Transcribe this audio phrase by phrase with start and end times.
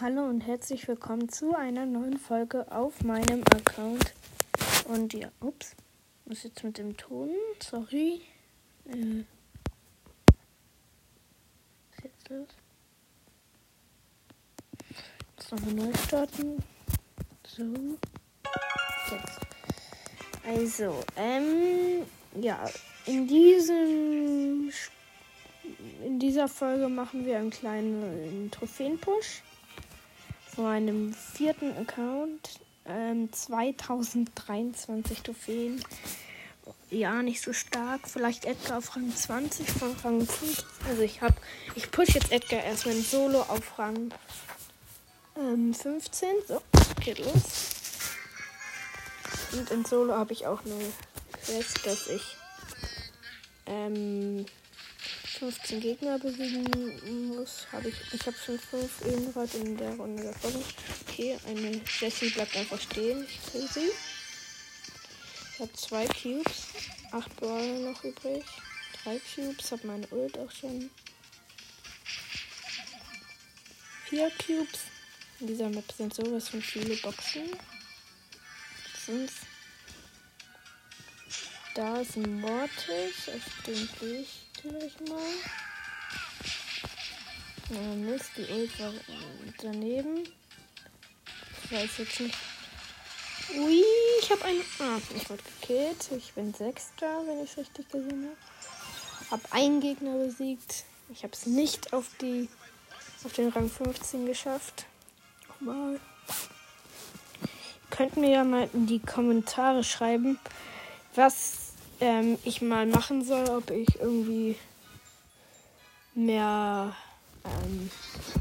[0.00, 4.14] Hallo und herzlich willkommen zu einer neuen Folge auf meinem Account.
[4.88, 5.76] Und ja, ups,
[6.24, 7.28] was jetzt mit dem Ton?
[7.62, 8.22] Sorry.
[8.86, 9.24] Äh,
[11.90, 12.48] was ist jetzt los?
[15.36, 16.64] Jetzt nochmal neu starten.
[17.46, 17.64] So.
[19.10, 19.40] Jetzt.
[20.46, 22.06] Also, ähm,
[22.40, 22.64] ja,
[23.04, 24.72] in diesem
[26.04, 29.42] in dieser Folge machen wir einen kleinen Trophäen-Push
[30.54, 32.60] von meinem vierten Account.
[32.84, 35.82] Ähm, 2023 Trophäen.
[36.90, 38.08] Ja, nicht so stark.
[38.08, 40.64] Vielleicht Edgar auf Rang 20 von Rang 5.
[40.88, 41.34] Also ich hab.
[41.74, 44.12] Ich push jetzt Edgar erstmal in Solo auf Rang
[45.36, 46.28] ähm, 15.
[46.48, 46.60] So,
[47.00, 47.42] geht los.
[49.52, 50.92] Und in Solo habe ich auch eine
[51.44, 52.36] Quest, dass ich
[53.66, 54.46] ähm,
[55.42, 57.96] 15 Gegner besiegen muss, habe ich.
[58.12, 60.64] Ich habe schon 5 eben gerade in der Runde davon.
[61.08, 63.26] Okay, eine Jessie bleibt einfach stehen.
[63.26, 63.90] Ich kill sie.
[65.52, 66.68] Ich habe zwei Cubes.
[67.10, 68.44] 8 Brawler noch übrig.
[69.02, 69.72] 3 Cubes.
[69.72, 70.88] Habe meine Ult auch schon.
[74.10, 74.78] 4 Cubes.
[75.40, 77.50] In dieser Map sind sowas von viele Boxen.
[79.06, 79.32] 5.
[81.74, 83.28] Da ist ein Mortis.
[83.28, 85.18] Auf den gehe ich gleich mal.
[87.70, 88.92] Ja, Mist, die Ult war
[89.60, 90.24] daneben.
[91.64, 92.36] Ich weiß jetzt nicht.
[93.56, 93.84] Ui,
[94.20, 94.60] ich habe einen.
[94.78, 96.10] Ah, ich wurde gekillt.
[96.16, 99.30] Ich bin Sechster, wenn ich es richtig gesehen habe.
[99.30, 100.84] Hab einen Gegner besiegt.
[101.10, 102.48] Ich habe es nicht auf die
[103.24, 104.86] auf den Rang 15 geschafft.
[105.60, 106.00] Mal.
[107.90, 110.38] Könnt mir ja mal in die Kommentare schreiben,
[111.14, 111.61] was
[112.02, 114.56] ähm, ich mal machen soll, ob ich irgendwie
[116.14, 116.96] mehr,
[117.44, 117.90] ähm,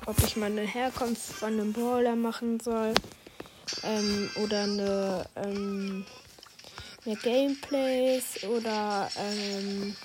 [0.08, 2.96] ob ich mal eine Herkunft von einem Brawler machen soll
[3.84, 6.06] ähm, oder eine ähm,
[7.06, 9.96] mehr Gameplays oder ähm,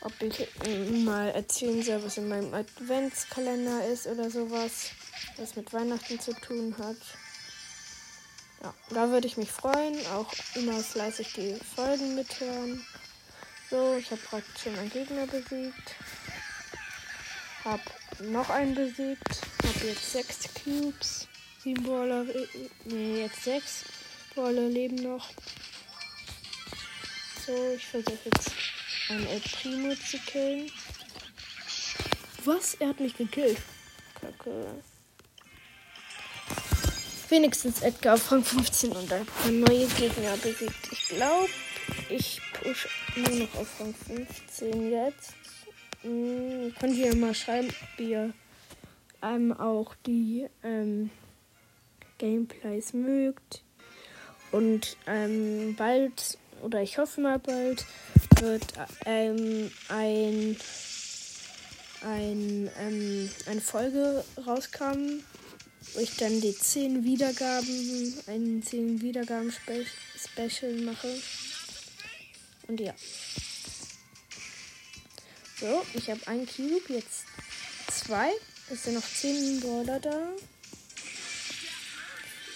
[0.00, 0.48] ob ich
[1.04, 4.90] mal erzählen soll, was in meinem Adventskalender ist oder sowas,
[5.36, 6.96] was mit Weihnachten zu tun hat.
[8.62, 9.94] Ja, da würde ich mich freuen.
[10.06, 12.84] Auch immer fleißig die Folgen mithören.
[13.70, 15.96] So, ich habe praktisch schon einen Gegner besiegt.
[17.64, 17.80] Hab
[18.20, 19.40] noch einen besiegt.
[19.64, 21.26] Hab jetzt sechs Cubes.
[21.62, 22.24] Sieben Brawler.
[22.84, 23.84] Nee, jetzt sechs
[24.34, 25.28] Brawler leben noch.
[27.44, 28.52] So, ich versuche jetzt
[29.08, 30.70] einen El Primo zu killen.
[32.44, 32.74] Was?
[32.74, 33.58] Er hat mich gekillt.
[34.20, 34.82] Kacke
[37.32, 40.92] wenigstens Edgar auf Rang 15 und paar neue Gegner besiegt.
[40.92, 41.48] Ich glaube,
[42.10, 45.32] ich push nur noch auf Rang 15 jetzt.
[46.02, 48.34] Hm, könnt ihr mal schreiben, ob ihr
[49.22, 51.08] ähm, auch die ähm,
[52.18, 53.62] Gameplays mögt.
[54.50, 57.86] Und ähm, bald, oder ich hoffe mal bald,
[58.40, 58.74] wird
[59.06, 60.58] ähm, ein,
[62.04, 65.24] ein, ähm, eine Folge rauskommen
[66.00, 71.20] ich dann die 10 Wiedergaben, einen 10 Wiedergaben Special mache.
[72.68, 72.94] Und ja.
[75.60, 77.24] So, ich habe einen Cube, jetzt
[77.88, 78.30] zwei.
[78.70, 80.28] Es sind noch 10 Brawler da.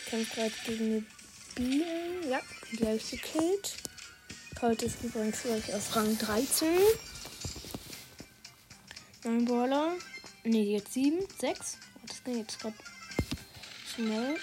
[0.05, 1.05] Ich kämpfe gerade gegen eine
[1.55, 2.29] Biene.
[2.31, 2.41] Ja,
[2.77, 3.77] gleich gekillt.
[4.59, 6.69] Colt ist übrigens gleich auf Rang 13.
[9.25, 9.95] Neun Brawler.
[10.45, 11.79] Ne, jetzt 7, 6.
[12.07, 12.77] Das ging jetzt gerade
[13.97, 14.37] schnell.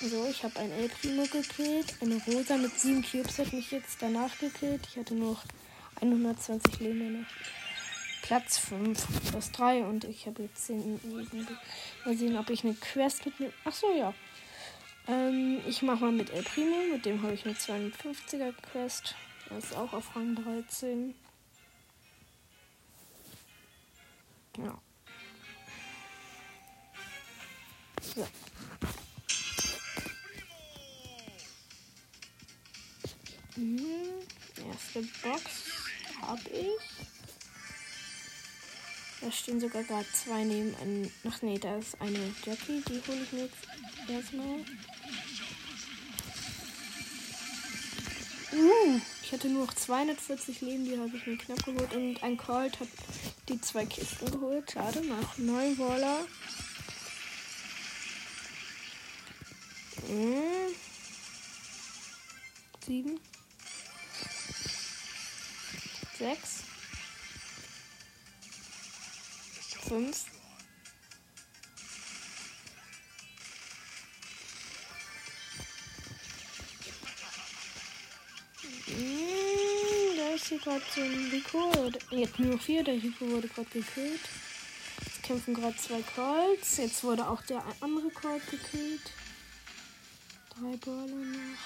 [0.00, 1.94] So, ich habe ein El Primo gekillt.
[2.00, 4.86] Eine Rosa mit 7 Cubes hat mich jetzt danach gekillt.
[4.90, 5.44] Ich hatte noch
[6.00, 7.28] 120 Leben noch.
[8.22, 11.00] Platz 5 plus 3 und ich habe jetzt 10
[12.04, 13.52] Mal sehen, ob ich eine Quest mitnehme.
[13.64, 14.12] Achso, ja.
[15.06, 16.76] Ähm, ich mache mal mit El Primo.
[16.92, 19.14] Mit dem habe ich eine 52er Quest.
[19.50, 21.14] Er ist auch auf Rang 13.
[24.58, 24.78] Ja.
[28.14, 28.26] So.
[33.56, 33.82] Mhm.
[34.68, 35.42] Erste Box
[36.22, 37.08] habe ich.
[39.20, 41.10] Da stehen sogar gerade zwei neben einem.
[41.28, 44.64] Ach nee, da ist eine Jackie, die hole ich mir jetzt erstmal.
[48.52, 51.94] Uh, ich hatte nur noch 240 Leben, die habe ich mir knapp geholt.
[51.94, 52.88] Und ein Colt hat
[53.48, 54.70] die zwei Kisten geholt.
[54.70, 56.26] Schade, nach 9 Waller.
[60.08, 60.74] Mhm.
[62.86, 63.20] Sieben.
[66.18, 66.62] Sechs.
[69.86, 70.24] Fünf.
[78.86, 81.92] Mhm, da ist hier gerade so ein Rico.
[82.10, 84.20] Jetzt nur vier, der Rico wurde gerade gekillt.
[85.04, 86.78] Jetzt kämpfen gerade zwei Colts.
[86.78, 89.12] Jetzt wurde auch der andere Colt gekillt.
[90.60, 91.58] Drei Brawler noch.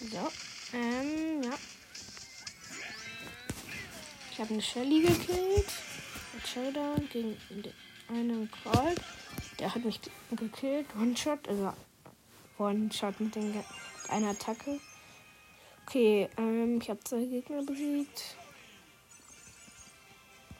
[0.00, 0.32] So,
[0.76, 1.58] ähm, ja.
[4.30, 5.66] Ich habe eine Shelly gekillt.
[6.32, 7.36] Mit Showdown gegen
[8.08, 9.00] einen Colt.
[9.58, 10.00] Der hat mich
[10.30, 10.86] gekillt.
[10.94, 11.72] One-Shot, also
[12.58, 13.64] One-Shot mit, mit
[14.10, 14.78] einer Attacke.
[15.86, 18.37] Okay, ähm, ich habe zwei Gegner besiegt.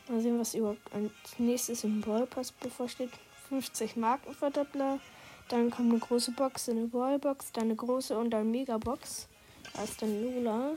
[0.09, 3.11] Mal sehen, was überhaupt als nächstes im Ballpass bevorsteht.
[3.49, 5.01] 50 Markenverdoppler.
[5.49, 9.29] Dann kommt eine große Box, eine Ballbox, dann eine große und dann Megabox.
[9.73, 10.73] Da ist dann Lula.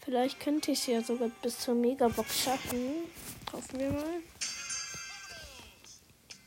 [0.00, 3.08] Vielleicht könnte ich es ja sogar bis zur Megabox schaffen.
[3.52, 4.22] Hoffen wir mal.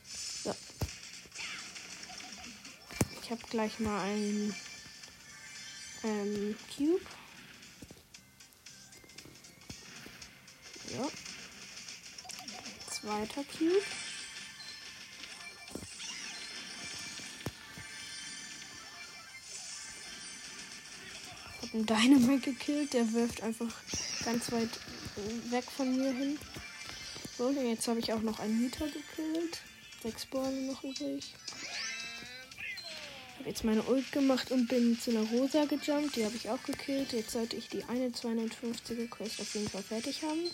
[0.02, 0.54] So.
[3.22, 4.54] Ich habe gleich mal einen
[6.04, 7.00] ähm, Cube.
[13.00, 13.82] Zweiter Cube.
[21.70, 22.92] habe einen Dynamite gekillt.
[22.92, 23.72] Der wirft einfach
[24.24, 24.68] ganz weit
[25.50, 26.38] weg von mir hin.
[27.36, 29.60] So, und jetzt habe ich auch noch einen Mieter gekillt.
[30.02, 31.34] Sechs Bäume noch übrig.
[33.38, 36.16] Habe jetzt meine Ult gemacht und bin zu einer Rosa gejumpt.
[36.16, 37.12] Die habe ich auch gekillt.
[37.12, 40.50] Jetzt sollte ich die eine 250er Quest auf jeden Fall fertig haben.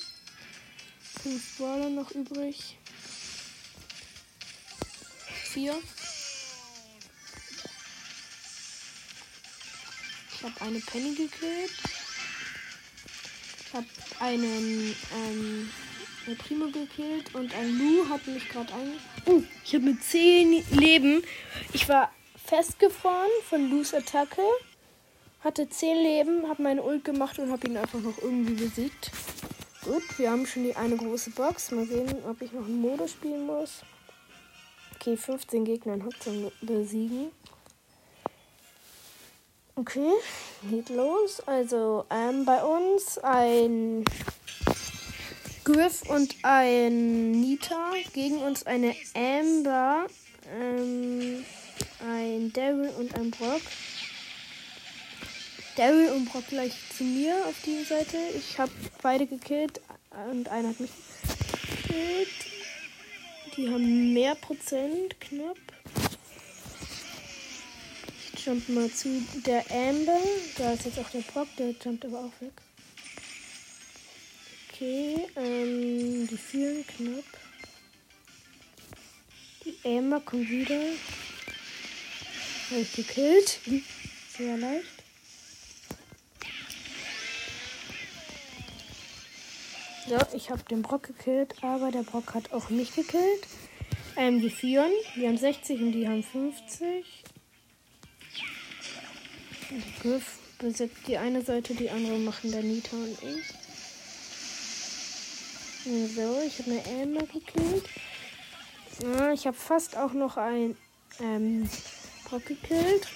[1.22, 2.76] Fünf Brawler noch übrig.
[5.44, 5.74] Vier.
[10.34, 11.72] Ich habe eine Penny gekillt.
[13.66, 13.86] Ich habe
[14.20, 15.70] einen ähm,
[16.34, 18.92] Primo gekillt und ein Lu hat mich gerade ein.
[19.26, 21.22] Oh, ich habe mit 10 Leben.
[21.72, 22.12] Ich war
[22.44, 24.42] festgefroren von Lus Attacke.
[25.40, 29.10] Hatte 10 Leben, habe meine Ult gemacht und habe ihn einfach noch irgendwie besiegt.
[29.86, 31.70] Gut, wir haben schon die eine große Box.
[31.70, 33.82] Mal sehen, ob ich noch einen Modus spielen muss.
[34.96, 37.30] Okay, 15 Gegner in Hudson besiegen.
[39.76, 40.10] Okay,
[40.68, 41.40] geht los.
[41.46, 44.04] Also ähm, bei uns ein
[45.62, 47.92] Griff und ein Nita.
[48.12, 50.06] Gegen uns eine Amber,
[50.52, 51.44] ähm,
[52.04, 53.62] ein Daryl und ein Brock.
[55.76, 58.16] Daryl und Brock gleich zu mir auf die Seite.
[58.36, 59.80] Ich habe beide gekillt
[60.30, 60.90] und einer hat mich
[61.82, 62.28] gekillt.
[63.56, 65.56] Die haben mehr Prozent, knapp
[68.46, 69.08] jump mal zu
[69.44, 70.20] der Amber.
[70.56, 72.52] Da ist jetzt auch der Brock, der jumpt aber auch weg.
[74.72, 77.24] Okay, ähm, die fühlen knapp.
[79.64, 80.80] Die Amber kommt wieder.
[82.70, 83.58] Habe ich gekillt.
[84.36, 84.95] Sehr leicht.
[90.08, 93.46] So, ich habe den Brock gekillt, aber der Brock hat auch mich gekillt.
[94.16, 94.92] Ähm, die führen.
[95.16, 97.04] Die haben 60 und die haben 50.
[100.00, 103.46] Griff besitzt die eine Seite, die andere machen der Nita und ich.
[106.14, 107.84] So, ich habe eine Emma gekillt.
[109.02, 110.76] Ja, ich habe fast auch noch ein
[111.20, 111.68] ähm,
[112.26, 113.08] Brock gekillt.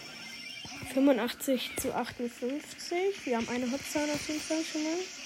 [0.93, 3.27] 85 zu 58.
[3.27, 5.20] Wir haben eine Hotzahn auf jeden Fall schon mal.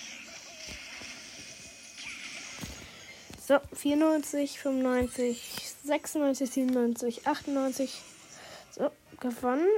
[3.46, 5.36] So, 94, 95,
[5.84, 8.00] 96, 97, 98.
[8.70, 9.68] So, gewonnen.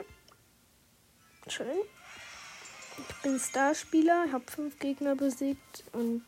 [1.49, 1.76] Schön.
[2.96, 6.23] Ich bin Starspieler, habe fünf Gegner besiegt und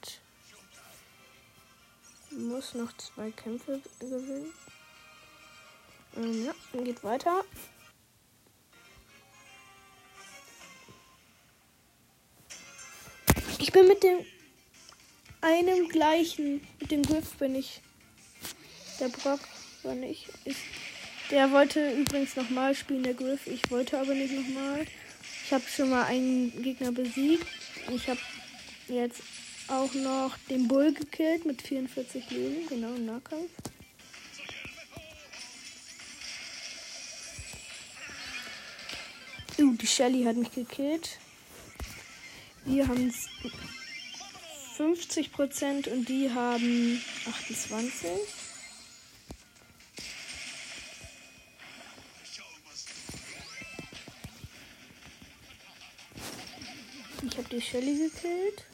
[2.32, 4.52] muss noch zwei Kämpfe gewinnen.
[6.16, 7.44] Ähm, ja, geht weiter.
[13.60, 14.24] Ich bin mit dem
[15.40, 17.80] einem gleichen, mit dem Griff bin ich.
[19.00, 19.40] Der Brock
[19.82, 20.28] war nicht.
[20.44, 20.56] Ich,
[21.30, 23.46] der wollte übrigens nochmal spielen, der Griff.
[23.46, 24.86] Ich wollte aber nicht nochmal.
[25.44, 27.46] Ich habe schon mal einen Gegner besiegt.
[27.94, 28.20] Ich habe
[28.88, 29.22] jetzt
[29.68, 33.50] auch noch den Bull gekillt mit 44 Leben, genau im Nahkampf.
[39.58, 41.18] Uh, die Shelly hat mich gekillt.
[42.64, 43.12] Wir haben
[44.78, 48.10] 50% und die haben 28.
[57.38, 58.64] habe die Shelly gekillt.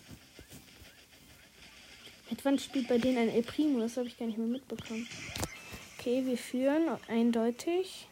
[2.30, 3.78] Mit wann spielt bei denen ein El Primo?
[3.80, 5.06] Das habe ich gar nicht mehr mitbekommen.
[5.98, 8.08] Okay, wir führen eindeutig.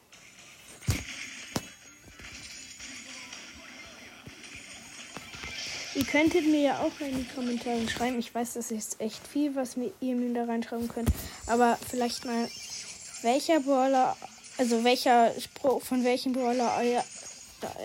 [6.12, 8.18] Könntet mir ja auch in die Kommentare schreiben.
[8.18, 11.08] Ich weiß, das ist echt viel, was ihr mir da reinschreiben könnt.
[11.46, 12.48] Aber vielleicht mal,
[13.22, 14.14] welcher Brawler,
[14.58, 17.02] also welcher Spruch, von welchem Brawler euer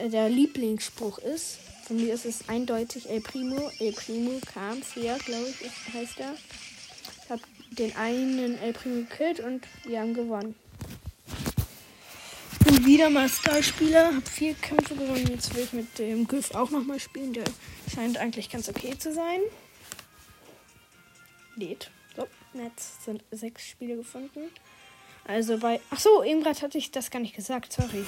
[0.09, 1.59] der Lieblingsspruch ist.
[1.85, 3.71] Von mir ist es eindeutig El Primo.
[3.79, 6.33] El Primo kam hier, glaube ich, heißt er.
[7.23, 7.41] Ich habe
[7.71, 10.55] den einen El Primo gekillt und wir haben gewonnen.
[12.83, 15.27] Wieder mal Star-Spieler, habe vier Kämpfe gewonnen.
[15.27, 17.33] Jetzt will ich mit dem Griff auch nochmal spielen.
[17.33, 17.43] Der
[17.93, 19.39] scheint eigentlich ganz okay zu sein.
[21.55, 21.91] Lädt.
[22.15, 24.49] So, jetzt sind sechs Spiele gefunden.
[25.25, 25.81] Also bei.
[25.89, 28.05] Ach so, eben gerade hatte ich das gar nicht gesagt, sorry.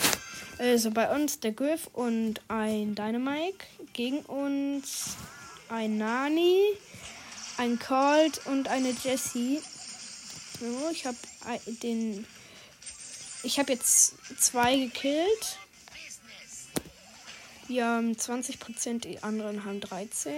[0.58, 3.66] Also bei uns der Griff und ein Dynamike.
[3.94, 5.18] Gegen uns
[5.68, 6.62] ein Nani,
[7.58, 9.62] ein Colt und eine Jessie.
[10.60, 11.18] So, ich habe
[11.84, 12.26] den.
[13.44, 15.58] Ich habe jetzt zwei gekillt.
[17.68, 20.34] Wir haben 20%, die anderen haben 13.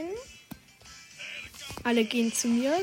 [1.83, 2.77] Alle gehen zu mir.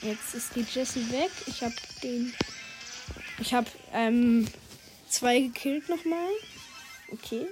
[0.00, 1.30] Jetzt ist die Jessie weg.
[1.46, 2.32] Ich habe den
[3.38, 4.46] ich habe ähm,
[5.08, 6.30] zwei gekillt nochmal.
[7.10, 7.46] Okay.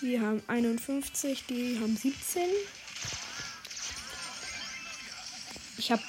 [0.00, 2.42] Wir haben 51, die haben 17.
[5.76, 6.02] Ich habe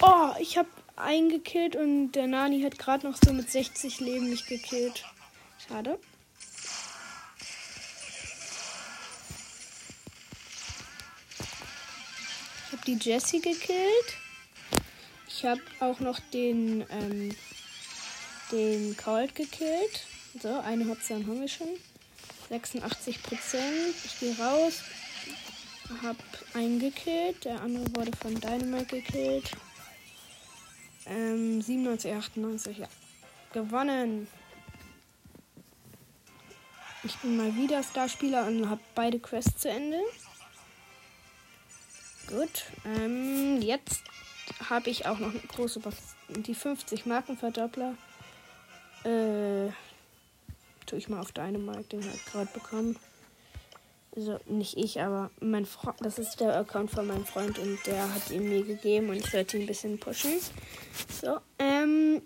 [0.00, 0.68] Oh, ich habe
[1.00, 5.04] einen gekillt und der Nani hat gerade noch so mit 60 Leben mich gekillt.
[5.66, 5.98] Schade.
[12.66, 14.16] Ich habe die Jessie gekillt.
[15.28, 17.34] Ich habe auch noch den ähm,
[18.50, 20.06] den Cold gekillt.
[20.40, 21.68] So, eine Hotzahn haben wir schon.
[22.48, 23.94] 86 Prozent.
[24.04, 24.82] Ich gehe raus.
[26.02, 26.16] Hab
[26.54, 27.44] einen gekillt.
[27.44, 29.50] Der andere wurde von Dynamite gekillt.
[31.08, 32.88] Ähm, 97, 98, ja.
[33.52, 34.28] Gewonnen.
[37.04, 40.00] Ich bin mal wieder Starspieler und habe beide Quests zu Ende.
[42.26, 42.64] Gut.
[42.84, 44.02] Ähm, jetzt
[44.68, 45.96] habe ich auch noch eine große Box.
[46.28, 47.94] Die 50 Markenverdoppler.
[49.04, 49.70] Äh,
[50.84, 52.96] tue ich mal auf Mark, den halt gerade bekommen.
[54.18, 58.12] Also nicht ich, aber mein Freund, das ist der Account von meinem Freund und der
[58.12, 60.32] hat ihn mir gegeben und ich werde ihn ein bisschen pushen.
[61.08, 62.20] So, ähm,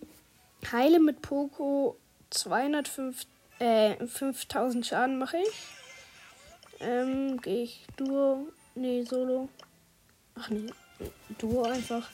[0.73, 1.99] Heile mit Poco
[2.31, 3.27] 205,
[3.59, 5.53] äh, 5000 Schaden mache ich.
[6.81, 9.51] Ähm, gehe ich Duo, nee, Solo.
[10.37, 10.71] Ach nee,
[11.37, 12.09] Duo einfach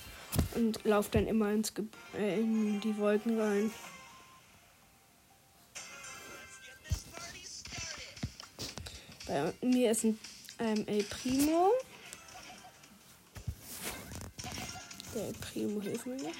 [0.56, 1.85] und laufe dann immer ins Ge
[2.18, 3.70] äh, in die Wolken rein.
[9.28, 10.18] Bei mir ist ein
[10.58, 11.70] ähm, El Primo.
[15.14, 16.35] Der El Primo hilft mir nicht.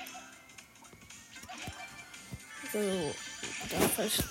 [2.73, 3.15] So,
[3.71, 4.27] da versteckt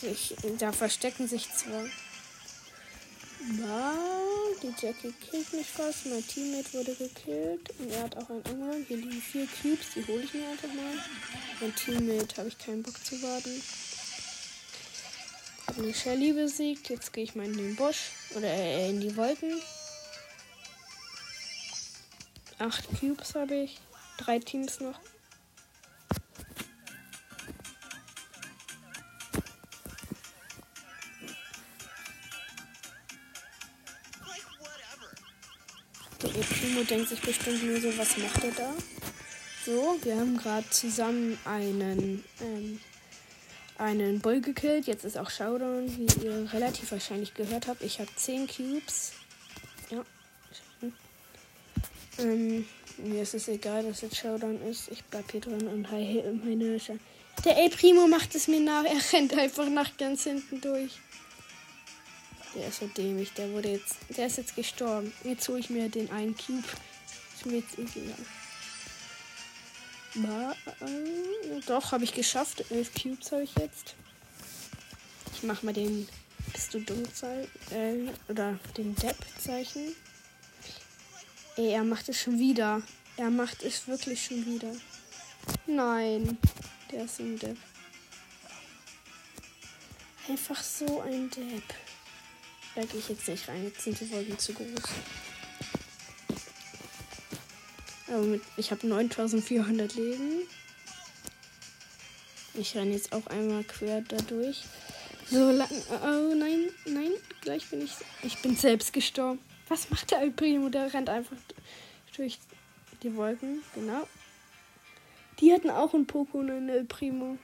[0.00, 1.90] sich, da verstecken sich zwei.
[3.60, 3.94] Ja,
[4.62, 6.06] die Jackie killt mich fast.
[6.06, 7.68] Mein Teammate wurde gekillt.
[7.80, 8.84] Und er hat auch einen anderen.
[8.86, 10.94] Hier liegen vier Cubes, die hole ich mir einfach mal.
[11.60, 13.60] Mein Teammate habe ich keinen Bock zu warten
[15.72, 16.90] habe eine Shelly besiegt.
[16.90, 19.60] Jetzt gehe ich mal in den Busch oder äh, in die Wolken.
[22.58, 23.80] Acht Cubes habe ich.
[24.18, 25.00] Drei Teams noch.
[36.22, 38.74] Der Primo denkt sich bestimmt nur so, was macht er da?
[39.64, 42.80] So, wir haben gerade zusammen einen ähm,
[43.82, 44.86] einen Bull gekillt.
[44.86, 47.82] Jetzt ist auch Showdown, wie ihr relativ wahrscheinlich gehört habt.
[47.82, 49.12] Ich habe 10 Cubes.
[49.90, 50.04] Ja.
[52.18, 52.66] Ähm,
[52.98, 54.88] mir ist es egal, dass jetzt Showdown ist.
[54.90, 56.92] Ich bleib hier drin und heile meine Sch
[57.44, 58.84] Der El Primo macht es mir nach.
[58.84, 60.98] Er rennt einfach nach ganz hinten durch.
[62.54, 63.32] Der ist so dämlich.
[63.32, 63.96] Der wurde jetzt.
[64.16, 65.12] Der ist jetzt gestorben.
[65.24, 66.62] Jetzt hole ich mir den einen Cube.
[67.34, 68.14] Ist mir jetzt egal.
[70.14, 72.64] Äh, doch, habe ich geschafft.
[72.70, 73.94] Elf Cubes habe ich jetzt.
[75.34, 76.08] Ich mache mal den
[76.52, 77.02] Bist du dumm
[77.70, 79.94] äh, oder den Depp-Zeichen.
[81.56, 82.82] Ey, er macht es schon wieder.
[83.16, 84.72] Er macht es wirklich schon wieder.
[85.66, 86.38] Nein,
[86.90, 87.56] der ist ein Depp.
[90.28, 91.74] Einfach so ein Depp.
[92.74, 93.64] Da gehe ich jetzt nicht rein.
[93.64, 94.66] Jetzt sind die Wolken zu groß.
[98.56, 100.42] Ich habe 9400 Leben.
[102.54, 104.64] Ich renne jetzt auch einmal quer dadurch.
[105.30, 105.70] So lang.
[106.02, 107.92] Oh nein, nein, gleich bin ich.
[108.22, 109.38] Ich bin selbst gestorben.
[109.68, 110.68] Was macht der El Primo?
[110.68, 111.36] Der rennt einfach
[112.14, 112.38] durch
[113.02, 113.62] die Wolken.
[113.74, 114.06] Genau.
[115.40, 117.38] Die hatten auch einen Poco und einen El Primo.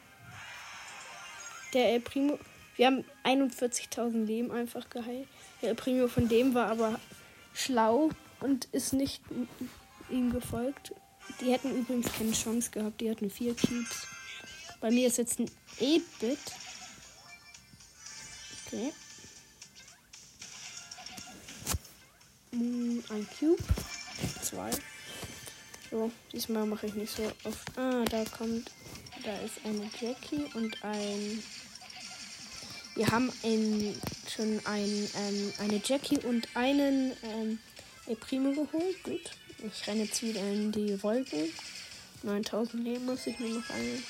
[1.72, 2.38] Der El Primo
[2.76, 5.26] Wir haben 41.000 Leben einfach geheilt.
[5.62, 7.00] Der Primo von dem war aber
[7.54, 8.10] schlau
[8.40, 9.22] und ist nicht
[10.10, 10.92] ihm gefolgt.
[11.40, 13.00] Die hätten übrigens keine Chance gehabt.
[13.00, 14.06] Die hatten vier Cubes.
[14.80, 15.50] Bei mir ist jetzt ein
[15.80, 16.38] 8-Bit.
[18.66, 18.92] Okay.
[22.52, 23.62] Mm, ein Cube.
[24.42, 24.70] Zwei.
[25.90, 27.78] So, diesmal mache ich nicht so oft.
[27.78, 28.70] Ah, da kommt.
[29.24, 31.42] Da ist eine Jackie und ein.
[32.94, 33.94] Wir haben ein,
[34.28, 37.58] schon ein, ähm, eine Jackie und einen ähm,
[38.20, 39.02] Primo geholt.
[39.02, 39.30] Gut.
[39.60, 41.52] Ich renne jetzt wieder in die Wolken.
[42.22, 44.02] 9000 Leben muss ich nur noch ein.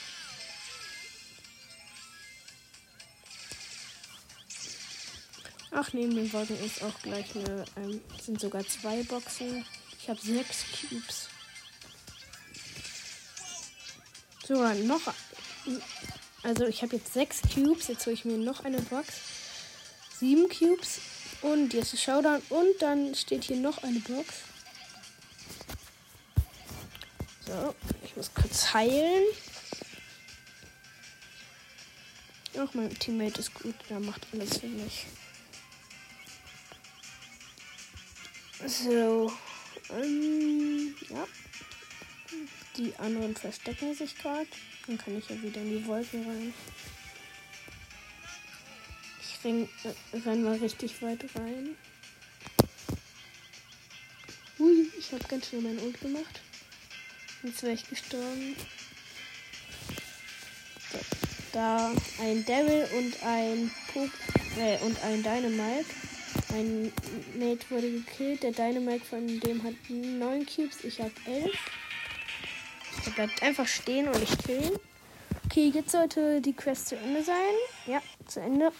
[5.70, 9.64] Ach, neben den Wolken ist auch gleich eine, ähm, sind sogar zwei Boxen.
[10.00, 11.28] Ich habe sechs Cubes.
[14.46, 15.14] Sogar noch.
[16.42, 17.88] Also ich habe jetzt sechs Cubes.
[17.88, 19.14] Jetzt hole ich mir noch eine Box.
[20.18, 21.00] Sieben Cubes.
[21.42, 22.42] Und jetzt ist Showdown.
[22.50, 24.47] Und dann steht hier noch eine Box.
[27.48, 27.74] So,
[28.04, 29.24] ich muss kurz heilen.
[32.58, 33.74] Ach, mein Teammate ist gut.
[33.88, 35.06] Der macht alles für mich.
[38.66, 39.32] So.
[39.88, 41.26] Ähm, ja.
[42.76, 44.46] Die anderen verstecken sich gerade.
[44.86, 46.52] Dann kann ich ja wieder in die Wolken rein.
[49.22, 51.76] Ich renn, äh, renn mal richtig weit rein.
[54.58, 56.42] Ui, ich habe ganz schnell mein Ult gemacht.
[57.42, 58.56] Jetzt wäre ich gestorben.
[60.92, 60.98] So,
[61.52, 64.10] da ein Devil und ein Pop
[64.58, 65.86] äh, und ein Dynamite.
[66.52, 66.92] Ein
[67.38, 68.42] Mate wurde gekillt.
[68.42, 70.82] Der Dynamite von dem hat 9 Cubes.
[70.82, 71.52] Ich habe 11.
[73.06, 74.72] Er bleibt einfach stehen und ich killen.
[75.46, 77.54] Okay, jetzt sollte die Quest zu Ende sein.
[77.86, 78.72] Ja, zu Ende.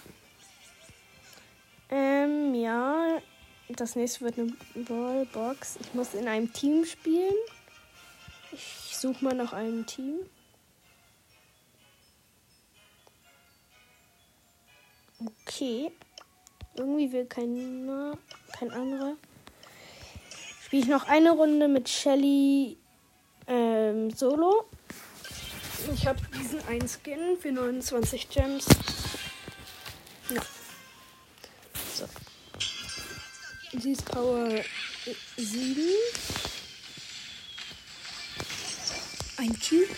[1.91, 3.21] Ähm, ja.
[3.69, 5.77] Das nächste wird eine Ballbox.
[5.81, 7.35] Ich muss in einem Team spielen.
[8.91, 10.19] Ich suche mal nach einem Team.
[15.25, 15.93] Okay.
[16.75, 18.19] Irgendwie will keiner,
[18.59, 19.17] kein anderer.
[20.65, 22.77] Spiele ich noch eine Runde mit Shelly
[23.47, 24.69] ähm, Solo.
[25.95, 28.67] Ich habe diesen einen Skin für 29 Gems.
[30.31, 30.43] Ja.
[31.95, 32.07] So.
[33.79, 34.49] Sie ist Power
[35.37, 35.81] 7.
[39.39, 39.89] Ein Cube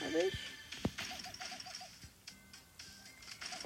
[0.00, 0.34] habe ich.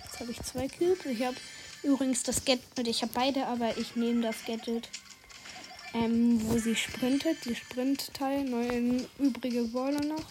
[0.05, 1.07] Jetzt habe ich zwei Cubes.
[1.07, 1.37] Ich habe
[1.83, 4.89] Übrigens das Gadget, ich habe beide, aber ich nehme das Gadget,
[5.95, 10.25] ähm, wo sie sprintet, die Sprintteil, neun übrige Baller noch.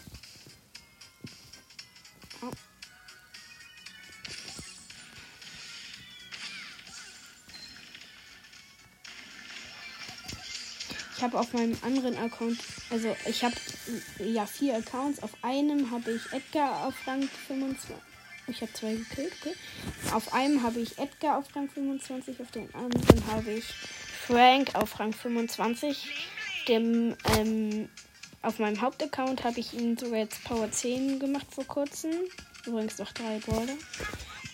[11.19, 12.57] Ich habe auf meinem anderen Account,
[12.89, 13.53] also ich habe
[14.19, 15.21] ja vier Accounts.
[15.21, 17.93] Auf einem habe ich Edgar auf Rang 25.
[18.47, 19.53] Ich habe zwei gekillt, okay.
[20.13, 23.65] Auf einem habe ich Edgar auf Rang 25, auf dem anderen habe ich
[24.27, 26.07] Frank auf Rang 25.
[26.69, 27.89] Dem, ähm,
[28.41, 32.11] auf meinem Hauptaccount habe ich ihn sogar jetzt Power 10 gemacht vor kurzem.
[32.65, 33.75] Übrigens noch drei Brawler.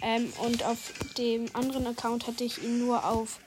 [0.01, 3.39] Ähm, und auf dem anderen Account hatte ich ihn nur auf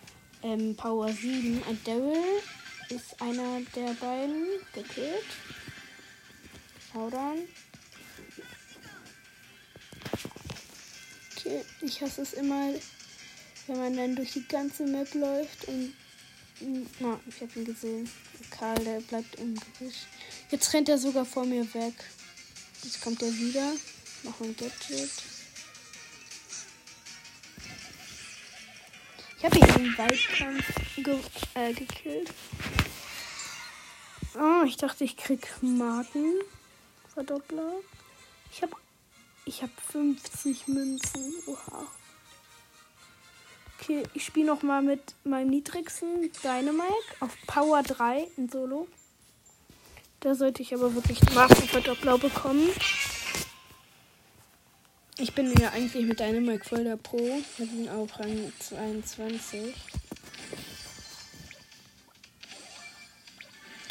[0.44, 1.64] ähm, Power 7.
[1.68, 2.42] Ein Daryl
[2.90, 5.24] ist einer der beiden gekillt.
[6.92, 7.38] Schau dann.
[11.36, 12.72] Okay, ich hasse es immer,
[13.66, 15.94] wenn man dann durch die ganze Map läuft und.
[16.98, 18.10] Na, ich habe ihn gesehen.
[18.50, 20.06] Karl, der bleibt im Gebüsch.
[20.50, 21.94] Jetzt rennt er sogar vor mir weg.
[22.82, 23.74] Jetzt kommt er wieder.
[24.24, 25.10] Noch ein Gadget.
[29.38, 30.64] Ich habe ihn im Waldkampf
[30.96, 31.18] ge
[31.54, 32.32] äh, gekillt.
[34.40, 36.34] Oh, ich dachte, ich krieg Marken.
[37.12, 37.72] Verdoppler.
[38.52, 38.72] Ich habe
[39.44, 41.32] ich habe 50 Münzen.
[41.46, 41.86] Oha.
[43.80, 48.86] Okay, ich spiele noch mal mit meinem niedrigsten Dynamite auf Power 3 in Solo.
[50.20, 52.68] Da sollte ich aber wirklich Markenverdoppler bekommen.
[55.16, 57.18] Ich bin ja eigentlich mit Dynamite voll der Pro.
[57.18, 59.74] Wir sind auch Rang 22.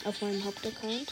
[0.07, 1.09] Auf meinem Hauptaccount.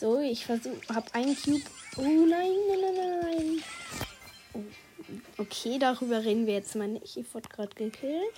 [0.00, 1.62] So, ich versuche, habe einen Cube.
[1.96, 3.64] Oh nein, nein, nein, nein.
[4.54, 4.62] Oh,
[5.38, 7.16] okay, darüber reden wir jetzt mal nicht.
[7.16, 8.34] Ich wurde gerade gekillt.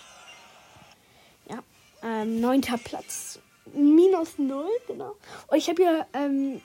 [1.48, 1.62] Ja,
[2.02, 3.38] ähm, neunter Platz.
[3.72, 5.16] minus 0, genau.
[5.46, 6.60] Und ich habe ja ähm,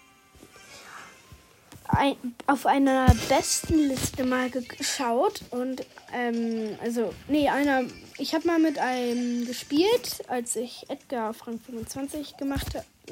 [1.99, 2.15] ein,
[2.47, 7.83] auf einer besten Liste mal geschaut und ähm, also nee einer
[8.17, 12.67] ich habe mal mit einem gespielt als ich Edgar auf Rang 25 gemacht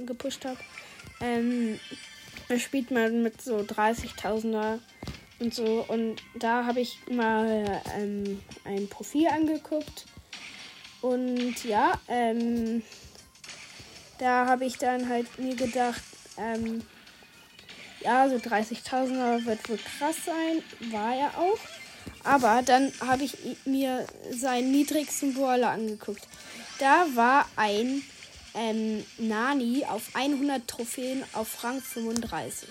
[0.05, 0.57] gepusht habe
[1.19, 1.79] ähm,
[2.47, 4.79] da spielt man mit so 30.000er
[5.39, 10.05] und so und da habe ich mal ähm, ein Profil angeguckt
[11.01, 12.83] und ja ähm,
[14.17, 16.01] da habe ich dann halt mir gedacht
[16.37, 16.81] ähm,
[18.01, 20.91] ja, so 30.000er wird wohl krass sein.
[20.91, 21.59] War er auch.
[22.23, 26.27] Aber dann habe ich mir seinen niedrigsten Brawler angeguckt.
[26.79, 28.03] Da war ein
[28.53, 32.69] ähm, Nani auf 100 Trophäen auf Rang 35.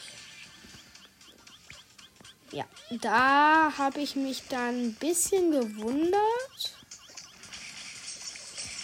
[2.53, 2.65] Ja,
[3.03, 6.21] da habe ich mich dann ein bisschen gewundert.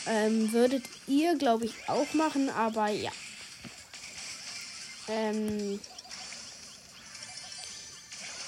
[0.07, 3.13] Ähm, würdet ihr, glaube ich, auch machen, aber ja.
[5.09, 5.81] Ähm,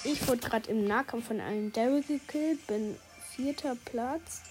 [0.05, 2.95] ich wurde gerade im Nahkampf von einem Daryl gekillt, bin
[3.35, 4.41] vierter Platz.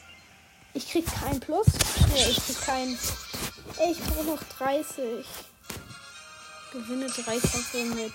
[0.75, 1.67] Ich krieg kein Plus.
[2.13, 2.99] Nee, ich krieg kein.
[3.89, 5.25] Ich brauche noch 30.
[6.73, 8.13] Gewinne drei Kämpfe mit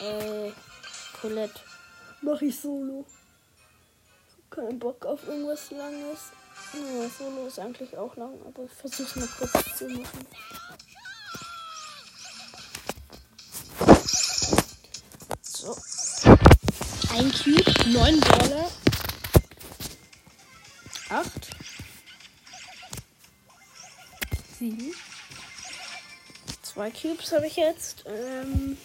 [0.00, 0.50] äh,
[1.20, 1.60] Colette.
[2.22, 3.06] Mach ich solo.
[4.50, 6.32] Kein Bock auf irgendwas Langes.
[6.72, 10.26] Ja, solo ist eigentlich auch lang, aber ich versuche mal kurz zu machen.
[15.42, 15.76] So.
[17.18, 18.70] Ein Cube, neun Brawler.
[21.08, 21.48] Acht.
[24.58, 24.94] Sieben.
[26.60, 28.04] Zwei Cubes habe ich jetzt.
[28.06, 28.76] Ähm,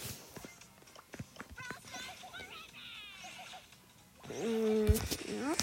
[4.42, 5.54] ähm, ja.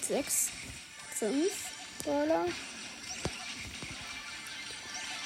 [0.00, 0.48] Sechs.
[1.14, 1.52] Fünf
[2.06, 2.46] Dollar.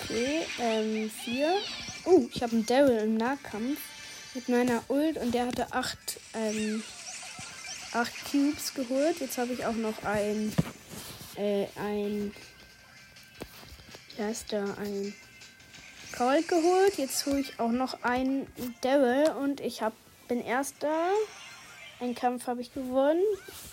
[0.02, 1.54] Okay, ähm, vier.
[2.06, 3.78] Oh, ich habe einen Daryl im Nahkampf
[4.34, 6.82] mit meiner Ult und der hatte acht, ähm,
[7.92, 9.20] acht Cubes geholt.
[9.20, 10.52] Jetzt habe ich auch noch ein,
[11.36, 12.32] äh, ein,
[14.16, 15.14] wie heißt der, ein
[16.16, 16.96] Colt geholt.
[16.96, 18.46] Jetzt hole ich auch noch einen
[18.82, 19.92] Daryl und ich hab,
[20.28, 21.10] bin erster.
[22.00, 23.22] Ein Kampf habe ich gewonnen.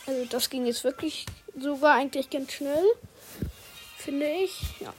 [0.05, 1.25] Also das ging jetzt wirklich
[1.57, 2.83] sogar eigentlich ganz schnell,
[3.97, 4.79] finde ich.
[4.81, 4.93] Ja.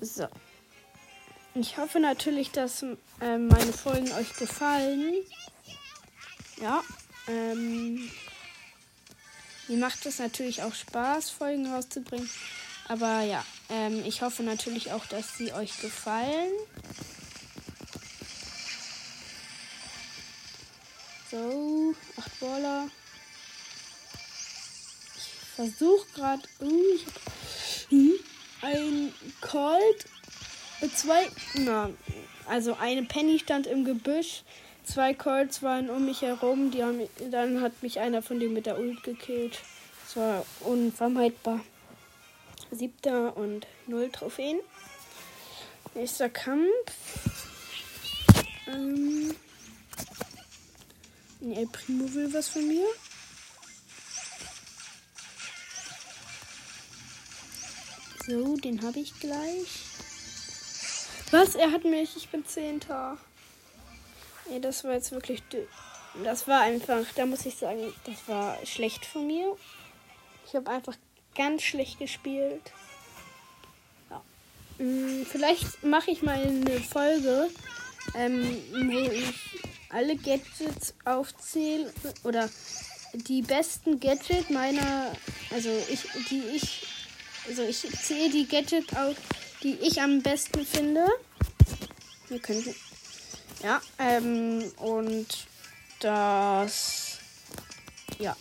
[0.00, 0.28] So.
[1.60, 5.12] Ich hoffe natürlich, dass äh, meine Folgen euch gefallen.
[6.62, 6.84] Ja.
[7.26, 8.08] Ähm,
[9.66, 12.30] mir macht es natürlich auch Spaß, Folgen rauszubringen.
[12.86, 16.52] Aber ja, ähm, ich hoffe natürlich auch, dass sie euch gefallen.
[21.32, 22.88] So, acht Baller.
[25.16, 26.42] Ich versuche gerade.
[26.60, 28.12] Uh, ich hab, hm,
[28.62, 30.06] ein Colt
[30.94, 31.90] zwei, na,
[32.46, 34.42] also eine Penny stand im Gebüsch,
[34.84, 38.66] zwei Colts waren um mich herum, die haben, dann hat mich einer von denen mit
[38.66, 39.60] der Ult gekillt.
[40.04, 41.60] Das war unvermeidbar.
[42.70, 44.60] Siebter und null Trophäen.
[45.94, 46.68] Nächster Kampf.
[48.66, 49.34] Ähm,
[51.40, 52.86] El Primo will was von mir.
[58.26, 59.97] So, den habe ich gleich.
[61.30, 61.54] Was?
[61.54, 62.16] Er hat mich.
[62.16, 63.18] Ich bin Zehnter.
[64.48, 65.42] Nee, das war jetzt wirklich.
[66.24, 69.56] Das war einfach, da muss ich sagen, das war schlecht von mir.
[70.46, 70.96] Ich habe einfach
[71.34, 72.72] ganz schlecht gespielt.
[74.10, 74.22] Ja.
[74.78, 77.50] Hm, vielleicht mache ich mal eine Folge,
[78.14, 79.60] ähm, wo ich
[79.90, 81.92] alle Gadgets aufzähle
[82.24, 82.48] oder
[83.12, 85.12] die besten Gadgets meiner,
[85.50, 86.86] also ich, die ich,
[87.46, 89.16] also ich zähle die Gadgets auf,
[89.62, 91.06] die ich am besten finde.
[92.28, 92.74] Wir können.
[93.62, 95.26] Ja, ähm, und
[96.00, 97.18] das.
[98.18, 98.36] Ja.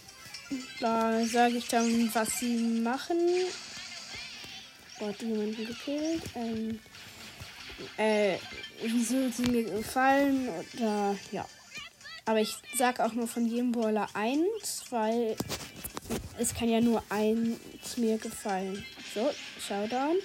[0.79, 3.17] Da sage ich dann, was sie machen.
[4.99, 6.23] Oh, hat jemanden gekillt.
[6.35, 6.79] Ähm,
[7.97, 8.37] äh,
[8.81, 11.45] wieso sie mir gefallen oder ja.
[12.25, 15.35] Aber ich sage auch nur von jedem Brawler eins, weil
[16.37, 18.83] es kann ja nur eins mir gefallen.
[19.13, 19.31] So,
[19.65, 20.17] Showdown.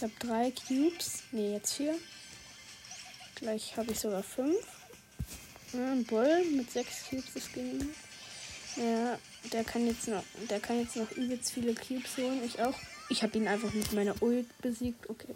[0.00, 1.24] Ich habe drei Cubes.
[1.30, 1.94] Ne, jetzt vier.
[3.34, 4.56] Gleich habe ich sogar fünf.
[5.74, 7.86] Ja, ein Bull mit sechs Cubes, das ging.
[8.76, 9.18] Ja,
[9.52, 12.42] der kann jetzt noch, der kann jetzt noch übelst viele Cubes holen.
[12.46, 12.72] Ich auch.
[13.10, 15.10] Ich habe ihn einfach mit meiner Ult besiegt.
[15.10, 15.34] Okay.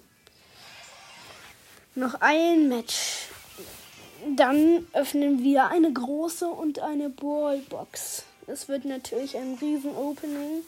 [1.94, 3.28] Noch ein Match.
[4.34, 8.22] Dann öffnen wir eine große und eine Ballbox.
[8.46, 10.62] Das wird natürlich ein riesen Opening.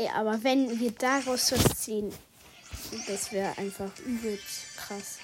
[0.00, 2.10] Ey, aber wenn wir daraus was ziehen,
[3.06, 5.18] das wäre einfach übelst krass.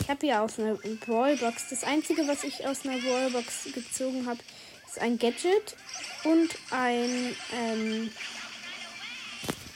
[0.00, 1.70] Ich habe hier aus einer Brawlbox.
[1.70, 4.38] Das einzige, was ich aus einer Brawlbox gezogen habe,
[4.86, 5.74] ist ein Gadget
[6.22, 8.10] und ein, ähm,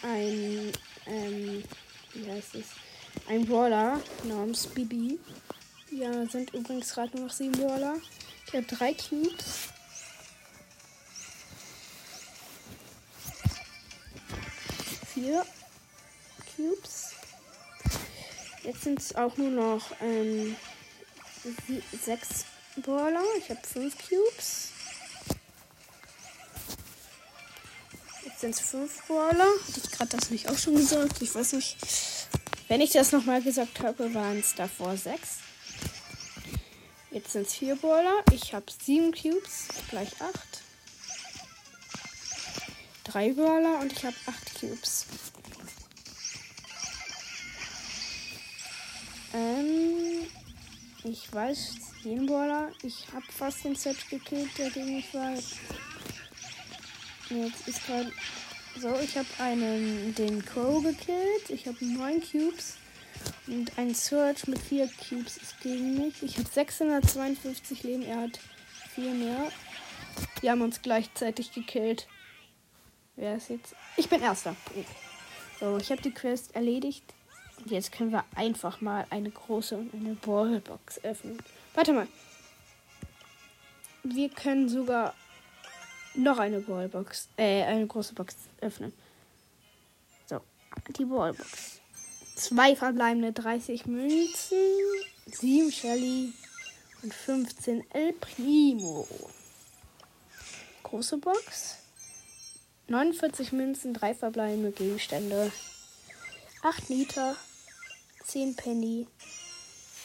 [0.03, 0.73] ein,
[1.07, 1.65] ähm,
[2.13, 2.67] wie heißt es?
[3.29, 5.19] Ein Brawler namens Bibi.
[5.91, 7.97] Ja, sind übrigens gerade noch sieben Brawler.
[8.47, 9.74] Ich habe drei Cubes.
[15.15, 15.47] Vier
[16.57, 17.13] Cubes.
[18.65, 20.57] Jetzt sind es auch nur noch ähm,
[22.05, 22.47] sechs
[22.77, 23.23] Brawler.
[23.39, 24.71] Ich habe fünf Cubes.
[28.25, 29.47] Jetzt sind es fünf Brawler.
[29.69, 31.23] Hatte ich gerade das nicht auch schon gesagt?
[31.23, 31.77] Ich weiß nicht.
[32.67, 35.39] Wenn ich das nochmal gesagt habe, waren es davor sechs.
[37.13, 38.25] Jetzt sind es vier Brawler.
[38.33, 40.64] Ich habe sieben Cubes, gleich acht.
[43.15, 45.07] Drei Brawler und ich habe acht Cubes.
[49.33, 50.27] Ähm,
[51.05, 52.73] ich weiß den Brawler.
[52.83, 55.31] Ich habe fast den Set gekillt, der den ich war.
[57.31, 58.11] Jetzt ist gerade
[58.81, 61.51] so, ich habe einen den Crow gekillt.
[61.51, 62.79] Ich habe neun Cubes.
[63.47, 66.21] Und ein Search mit vier Cubes ist gegen mich.
[66.21, 68.41] Ich habe 652 Leben, er hat
[68.93, 69.53] vier mehr.
[70.41, 72.09] Wir haben uns gleichzeitig gekillt.
[73.17, 73.75] Wer ist jetzt?
[73.97, 74.57] Ich bin erster.
[75.61, 77.05] So, ich habe die Quest erledigt.
[77.59, 81.39] Und jetzt können wir einfach mal eine große und eine Ballbox öffnen.
[81.75, 82.09] Warte mal.
[84.03, 85.15] Wir können sogar
[86.15, 88.93] noch eine Ballbox, äh, eine große Box öffnen.
[90.27, 90.41] So,
[90.99, 91.81] die Ballbox.
[92.37, 94.59] Zwei verbleibende 30 Münzen,
[95.27, 96.33] 7 Shelly
[97.03, 99.07] und 15 El Primo.
[100.83, 101.84] Große Box.
[102.87, 105.51] 49 Münzen, 3 verbleibende Gegenstände.
[106.63, 107.37] 8 Liter,
[108.25, 109.07] 10 Penny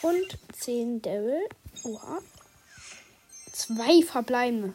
[0.02, 1.40] und 10 Devil.
[1.84, 2.20] Oha.
[3.52, 4.74] 2 verbleibende.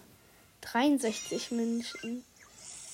[0.62, 2.24] 63 Münzen,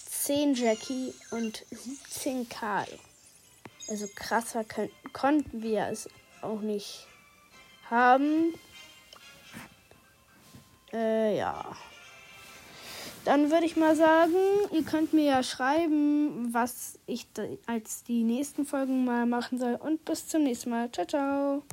[0.09, 2.87] 10 Jackie und 17 Karl.
[3.87, 6.09] Also krasser können, konnten wir es
[6.41, 7.07] auch nicht
[7.89, 8.53] haben.
[10.93, 11.75] Äh, ja.
[13.23, 14.33] Dann würde ich mal sagen,
[14.71, 17.27] ihr könnt mir ja schreiben, was ich
[17.67, 19.75] als die nächsten Folgen mal machen soll.
[19.75, 20.91] Und bis zum nächsten Mal.
[20.91, 21.63] Ciao, ciao.